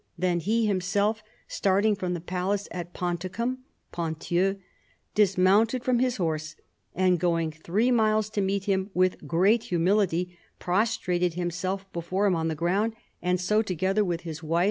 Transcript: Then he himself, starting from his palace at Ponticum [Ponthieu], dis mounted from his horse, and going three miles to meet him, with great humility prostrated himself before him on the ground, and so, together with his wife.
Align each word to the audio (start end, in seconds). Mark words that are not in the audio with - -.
Then 0.17 0.39
he 0.39 0.65
himself, 0.65 1.21
starting 1.47 1.93
from 1.95 2.15
his 2.15 2.23
palace 2.23 2.67
at 2.71 2.91
Ponticum 2.91 3.59
[Ponthieu], 3.93 4.57
dis 5.13 5.37
mounted 5.37 5.83
from 5.83 5.99
his 5.99 6.15
horse, 6.17 6.55
and 6.95 7.19
going 7.19 7.51
three 7.51 7.91
miles 7.91 8.27
to 8.31 8.41
meet 8.41 8.63
him, 8.63 8.89
with 8.95 9.27
great 9.27 9.65
humility 9.65 10.35
prostrated 10.57 11.35
himself 11.35 11.85
before 11.93 12.25
him 12.25 12.35
on 12.35 12.47
the 12.47 12.55
ground, 12.55 12.95
and 13.21 13.39
so, 13.39 13.61
together 13.61 14.03
with 14.03 14.21
his 14.21 14.41
wife. 14.41 14.59